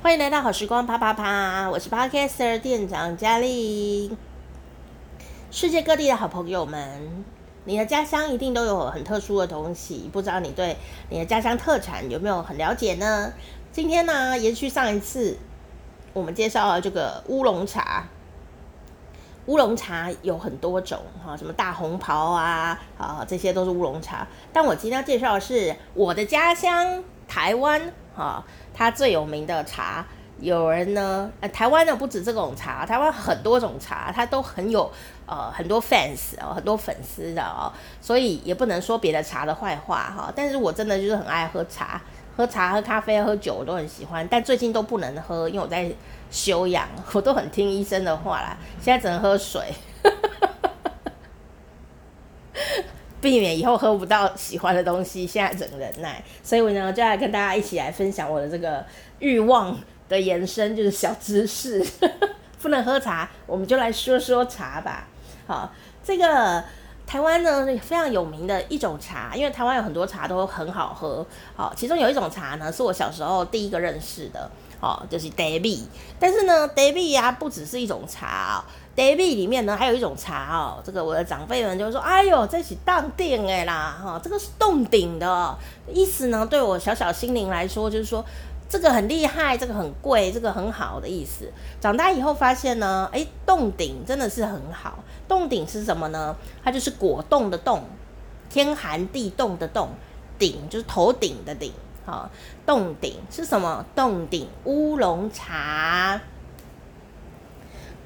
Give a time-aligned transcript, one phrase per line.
[0.00, 4.16] 欢迎来到好时光啪啪啪，我是 Podcaster 店长佳丽。
[5.50, 7.24] 世界各地的好朋友们，
[7.64, 10.76] 你的家乡一定都有很特殊的东西，不知道你对
[11.10, 13.32] 你的家乡特产有没有很了解呢？
[13.72, 15.36] 今天呢，延续上一次
[16.12, 18.06] 我们介绍了这个乌龙茶。
[19.46, 24.28] 乌龙茶有很多种哈，什么大红袍啊，啊，这些都是乌龙茶。
[24.52, 28.44] 但我今天要介绍的是我的家乡台湾哈。
[28.74, 30.04] 它最有名的茶，
[30.40, 34.90] 有人呢，呃，台湾呢不止这种茶，台湾很多种茶，它都很有
[35.26, 40.32] 呃很多 fans 哦，很多粉丝的哦，所以也不能说别的茶的坏话哈。
[40.36, 42.00] 但是我真的就是很爱喝茶，
[42.36, 45.90] 喝茶、喝咖啡、喝酒我都很喜欢，但最近都不能喝，因为我在
[46.30, 49.72] 休养，我都很听医生的话啦，现在只能喝水。
[53.20, 58.84] 避免以后喝不到喜欢的东西，现在整个忍耐，所以我呢就来跟大家一起来分享我的这个
[59.18, 59.76] 欲望
[60.08, 61.84] 的延伸，就是小知识。
[62.60, 65.06] 不能喝茶，我们就来说说茶吧。
[65.46, 66.62] 好，这个
[67.06, 71.24] 台湾呢非常有名的一种茶，因为台湾有很多茶都很好喝。
[71.54, 74.50] 好，其中有一种茶呢是我小时候第一个认识的，
[74.80, 75.86] 哦，就是茶米。
[76.18, 78.64] 但是呢，茶米呀不只是一种茶哦。
[78.96, 80.82] 茶米里面呢，还有一种茶哦。
[80.84, 85.56] 这个我的长辈们就说：“哎呦，这是冻顶的啦，哈，这个是洞顶的
[85.92, 88.24] 意思呢。”对我小小心灵来说，就是说
[88.68, 91.50] 这个很厉害，这个很贵，这个很好的意思。
[91.80, 94.98] 长大以后发现呢，哎，洞顶真的是很好。
[95.28, 96.34] 洞顶是什么呢？
[96.64, 97.84] 它就是果冻的冻，
[98.50, 99.90] 天寒地冻的冻，
[100.38, 101.72] 顶就是头顶的顶。
[102.08, 102.30] 好，
[102.64, 103.84] 洞顶是什么？
[103.94, 106.18] 洞顶乌龙茶。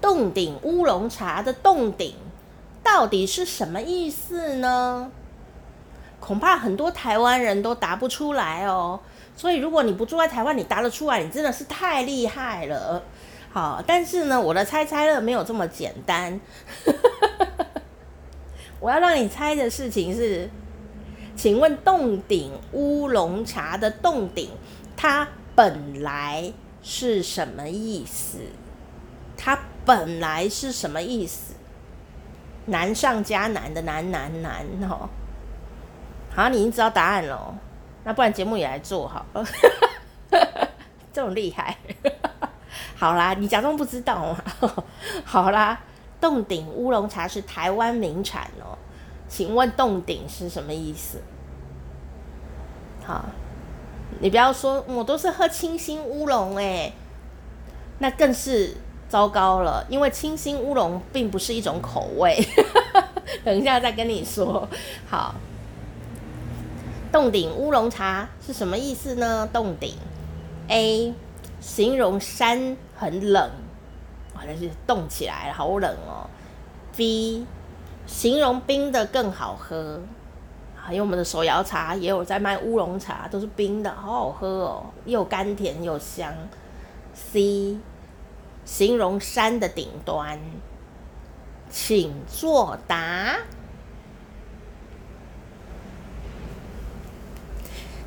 [0.00, 2.16] 洞顶乌龙茶的洞顶
[2.82, 5.08] 到底是什么意思呢？
[6.18, 8.98] 恐怕很多台湾人都答不出来哦。
[9.36, 13.00] 所以如果你不住在台湾，你答得出来，你真的是太厉害了。
[13.52, 16.40] 好，但是呢，我的猜猜乐没有这么简单。
[18.80, 20.50] 我要让你猜的事情是，
[21.42, 24.48] 请问洞顶乌龙茶的洞顶，
[24.96, 25.26] 它
[25.56, 26.52] 本来
[26.84, 28.38] 是什么意思？
[29.36, 31.54] 它本来是什么意思？
[32.66, 35.08] 难上加难的难难难哦！
[36.32, 37.52] 好，你已经知道答案了，
[38.04, 39.44] 那不然节目也来做好了，
[41.12, 41.76] 这种厉害。
[42.96, 44.44] 好啦，你假装不知道嘛。
[45.26, 45.80] 好啦，
[46.20, 48.78] 洞顶乌龙茶是台湾名产哦。
[49.32, 51.22] 请问洞顶是什么意思？
[53.02, 53.24] 好，
[54.20, 56.92] 你不要说我都是喝清新乌龙哎，
[57.98, 58.76] 那更是。
[59.08, 62.42] 糟糕了，因为清新乌龙并不是一种口味，
[63.44, 64.66] 等一下再跟你说。
[65.06, 65.34] 好，
[67.12, 69.46] 洞顶乌龙茶是什么意思呢？
[69.52, 69.96] 洞顶
[70.68, 71.12] ，A，
[71.60, 73.50] 形容山很冷，
[74.34, 76.24] 哇，那是冻起来了，好冷哦。
[76.96, 77.44] B，
[78.12, 79.98] 形容冰的更好喝，
[80.76, 86.32] 还有我们的手摇茶也有在卖乌龙茶，都是冰的，好好喝哦，又甘甜又香。
[87.14, 87.78] C。
[88.64, 90.38] 形容山的顶端，
[91.68, 93.38] 请作答。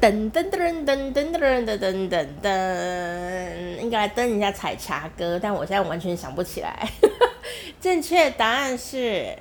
[0.00, 6.90] 噔噔噔噔噔噔噔噔噔噔，应该来登一下采茶歌，但我现在完全想不起来。
[7.80, 9.38] 正确答案是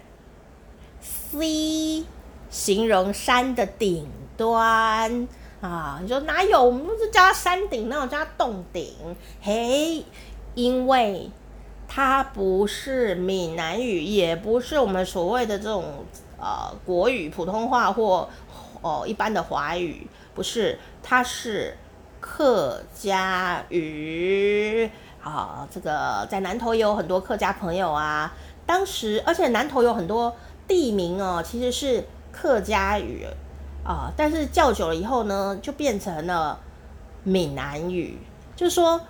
[1.31, 2.03] C，
[2.49, 5.27] 形容山的顶端
[5.61, 5.99] 啊！
[6.01, 6.63] 你说哪有？
[6.63, 8.93] 我们不是叫它山顶，那种叫它洞顶。
[9.41, 10.03] 嘿。
[10.55, 11.29] 因为
[11.87, 15.83] 它不是闽南语，也不是我们所谓的这种
[16.37, 18.27] 呃国语、普通话或
[18.81, 21.77] 哦一般的华语，不是，它是
[22.19, 24.89] 客家语。
[25.23, 28.33] 啊，这个在南投也有很多客家朋友啊。
[28.65, 30.35] 当时，而且南投有很多
[30.69, 33.25] 地名哦，其实是客家语
[33.83, 36.57] 啊，但是叫久了以后呢，就变成了
[37.25, 38.17] 闽南语，
[38.55, 39.01] 就是说。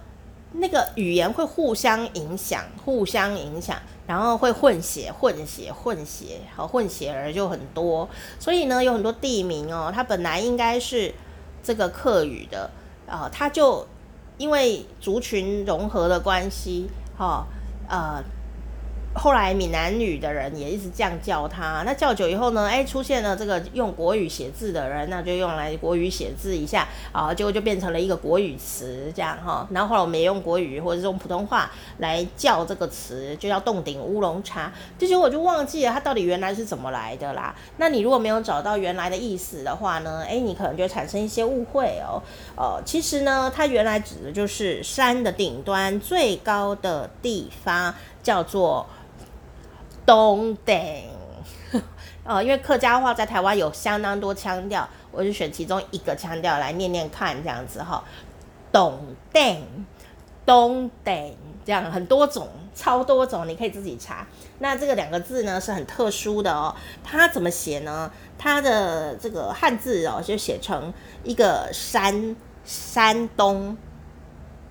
[0.52, 3.78] 那个语言会互相影响，互相影响，
[4.08, 8.10] 然后会混血、混血、混血，和混血儿就很多。
[8.40, 11.14] 所以呢，有很多地名哦，它本来应该是
[11.62, 12.68] 这个客语的
[13.08, 13.86] 啊、它就
[14.40, 17.46] 因为族群融合的关系，哈、
[17.88, 18.24] 呃，
[19.20, 21.84] 后来闽南语的人也一直这样叫它。
[21.86, 29.68] 那叫久以后呢，哎，出现了这个用国语写字的人，那就用来国语写字一下啊，结果就变成了一个国语词这样哈。
[29.72, 34.72] 然后后来我们也用国语或者是用普通话来叫这个词，就叫洞顶乌龙茶。
[34.98, 37.54] 这些我就忘记了它到底原来是怎么来的啦。
[37.76, 42.24] 那你如果没有找到原来的意思的话呢，哎，你可能就产生一些误会哦。
[42.56, 47.94] 呃，其实呢，它原来指的就是山的顶端最高的地方，
[48.24, 48.88] 叫做。
[50.10, 51.04] 冻顶，
[52.26, 58.04] 哦，因为客家话在台湾有相当多腔调，我就选其中一个腔调来念念看，这样子哈。
[58.72, 59.00] 冻
[59.32, 59.86] 顶，
[60.48, 64.26] 冻顶，这样很多种，超多种，你可以自己查。
[64.58, 68.12] 那这个两个字呢是很特殊的哦，它怎么写呢？
[68.36, 70.92] 它的这个汉字哦就写成
[71.24, 72.36] 一个山，
[72.66, 73.78] 山东。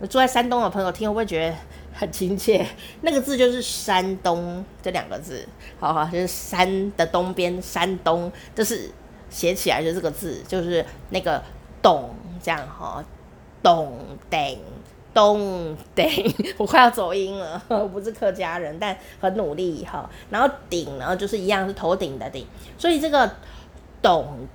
[0.00, 1.56] 住在山东的朋友听会不会觉得？
[1.98, 2.64] 很亲切，
[3.00, 5.44] 那个字就是山东这两个字，
[5.80, 8.88] 好好，就是山的东边，山东，就是
[9.28, 11.42] 写起来就这个字，就是那个
[11.82, 13.04] 董这样哈，
[13.60, 13.92] 冻
[14.30, 14.60] 顶，
[15.12, 20.08] 冻顶， 我快要走音了， 我不是客家人，但很努力哈。
[20.30, 22.46] 然后顶呢，就是一样是头顶的顶，
[22.78, 23.28] 所以这个
[24.00, 24.46] 冻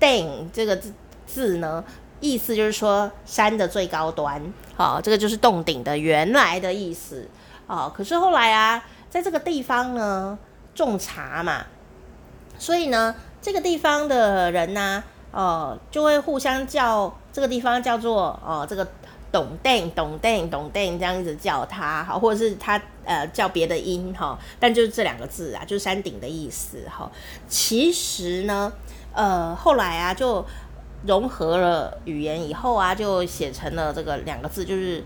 [0.00, 0.94] 顶这个字
[1.26, 1.84] 字呢。
[2.20, 4.42] 意思就是说山的最高端，
[4.76, 7.28] 好，这个就是洞顶的原来的意思，
[7.68, 10.36] 哦，可是后来啊，在这个地方呢
[10.74, 11.64] 种茶嘛，
[12.58, 18.84] 所以呢，这个地方的人呢，哦，就会互相叫这个地方叫做哦，这个
[19.30, 27.08] 冻顶冻顶冻顶这样子叫他，好，或者是他呃叫别的音哈，但就是这两个字啊，就是山顶的意思哈。
[27.46, 28.72] 其实呢，
[29.12, 30.44] 呃，后来啊就。
[31.06, 35.02] 融合了语言以后啊，就写成了这个两个字，就是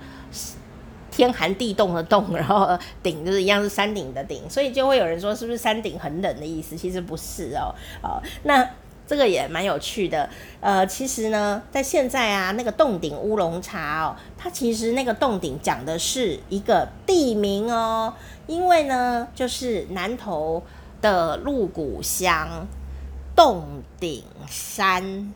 [1.10, 6.74] 天寒地冻的冻，然后顶就是一样是山顶的顶，所以就会有人说是不是山顶很冷的意思？
[6.76, 7.74] 其实不是哦。
[8.02, 8.66] 哦，那
[9.06, 10.30] 这个也蛮有趣的。
[10.60, 18.14] 呃，其实呢，在现在啊，那个洞顶乌龙茶哦，它其实那个洞顶讲的是一个地名哦，
[18.46, 20.62] 因为呢，就是南投
[21.02, 22.66] 的鹿谷乡
[23.36, 25.34] 洞顶山。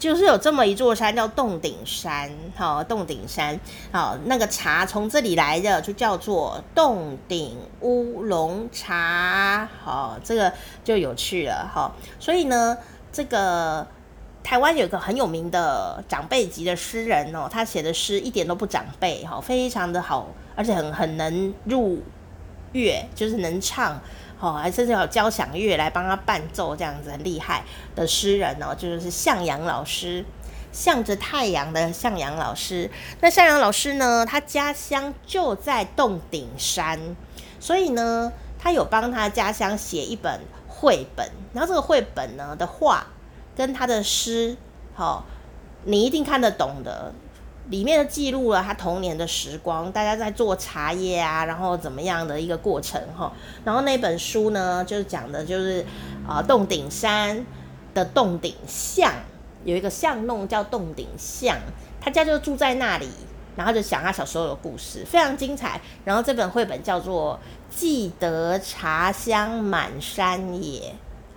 [0.00, 3.60] 就是有这么一座山叫洞顶山，好，冻顶山，
[3.92, 10.50] 好，那个茶从这里来的，就叫做洞顶乌龙茶，好，这个
[10.82, 12.78] 就有趣了，好，所以呢，
[13.12, 13.86] 这个
[14.42, 22.02] 台湾有一个很有名的长辈级的诗人哦，他写的诗一点都不长辈，哈，非常的好，而且很很能入
[22.72, 24.00] 乐，就是能唱。
[24.40, 27.62] 哦，还甚至有交响乐来帮他伴奏，这样子很厉害
[27.94, 30.24] 的诗人哦，就是向阳老师，
[30.72, 32.90] 向着太阳的向阳老师。
[33.20, 36.98] 那向阳老师呢，他家乡就在洞顶山，
[37.60, 41.30] 所以呢，他有帮他家乡写一本绘本。
[41.52, 43.06] 然后这个绘本呢的画
[43.54, 44.56] 跟他的诗，
[44.94, 45.22] 好、哦，
[45.84, 47.12] 你一定看得懂的。
[47.70, 53.32] 里面记录了他童年的时光，大家在做茶叶啊，然后怎么样的一个过程哈。
[53.64, 55.84] 然后那本书呢，就是讲的就是
[56.28, 57.46] 啊，洞顶山
[57.94, 59.12] 的洞顶巷
[59.64, 61.56] 有一个巷弄叫洞顶巷，
[62.00, 63.08] 他家就住在那里，
[63.54, 65.80] 然后就讲他小时候的故事，非常精彩。
[66.04, 67.38] 然后这本绘本叫做
[67.74, 70.80] 《记得茶香满山野》。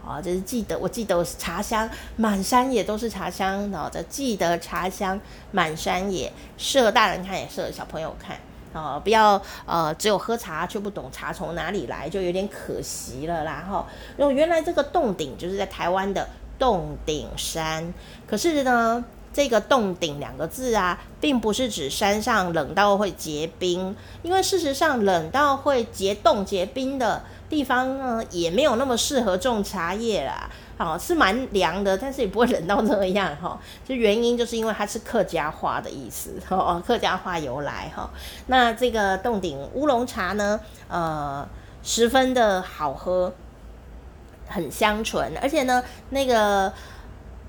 [0.05, 5.17] 啊，就是记得，我记得我是茶香满山野都是茶香，然后就记得茶香
[5.51, 8.38] 满山野，适合大人看也适合小朋友看
[8.73, 13.88] 啊，不要呃只有喝茶却不懂茶从哪里来，就有点可惜了啦哈。
[14.17, 16.27] 然后原来这个洞顶就是在台湾的
[16.59, 17.94] 洞顶山，
[18.27, 27.24] 可是呢，这个洞顶两个字啊，并不是指山上冷到会结冰，因为事实上冷到会结冻结冰的。
[27.53, 33.60] 地方呢也没有那么适合种茶叶啦，好，是蛮凉的，但是也不会冷到这样哈。
[33.86, 38.10] 就原因就是因为它是客家话的意思，哦，客家话由来哈。
[38.48, 41.48] 那这个洞顶乌龙茶呢，呃，
[41.83, 43.31] 十分的好喝，
[44.48, 46.74] 很香醇，而且呢，那个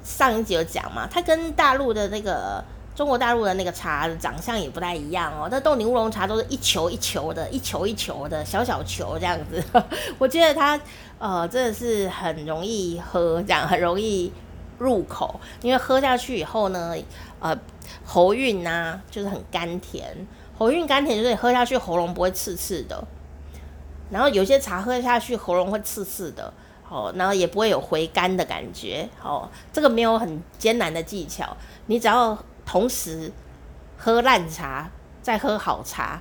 [0.03, 2.63] 上一集有讲嘛，它跟大陆的那个。
[2.95, 9.63] 中国大陆的那个茶长相也不太一样哦，那冻顶乌龙茶都是一球一球的，一球一球的小小球这样子。
[10.17, 10.81] 我觉得它
[11.19, 14.33] 呃真的是很容易喝，这样很容易
[14.79, 16.95] 入口，因为喝下去以后呢，
[17.41, 17.59] 呃
[18.05, 20.15] 喉韵呐、啊、就是很甘甜，
[20.57, 23.03] 喉韵甘甜就是你喝下去喉咙不会刺刺的。
[24.09, 26.53] 然后有些茶喝下去喉咙会刺刺的，
[26.89, 32.39] 哦，然后也不会有回甘的感觉，哦，这个没有很艰难的技巧，你只要。
[32.67, 33.33] 同时
[33.97, 34.91] 喝烂茶，
[35.23, 36.21] 再喝好茶，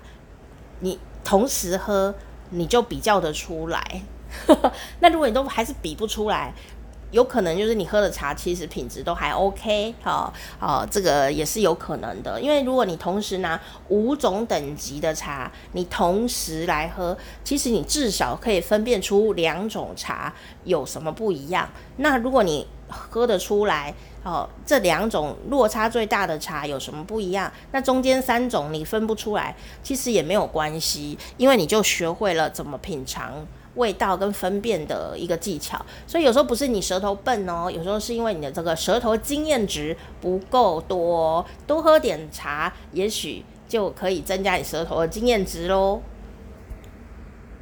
[0.80, 2.14] 你同时喝
[2.50, 4.02] 你就比较得出来。
[5.00, 6.54] 那如果你都还是比不出来，
[7.13, 12.41] 有可能就是你喝的茶其实品质都还 OK，好，好，这个也是有可能的。
[12.41, 21.70] 因为如果你同时拿五种等级的茶，你同时来喝，其实你至少可以分辨出两种茶有什么不一样。
[21.98, 23.93] 那如果你喝得出来，
[24.24, 27.51] 哦，这两种落差最大的茶有什么不一样？
[27.72, 33.46] 那中间三种你分不出来，其实也没有关系，因为你就学会了怎么品尝。
[33.75, 46.01] 味道跟分辨的一个技巧，所以有时候不是你舌头笨哦，有时候是因为你的这个舌头经验值不够多，多喝点茶，也许就可以增加你舌头的经验值喽。